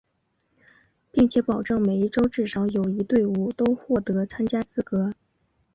[1.11, 5.13] 并且保证每一洲至少有一队伍都获得参加资格。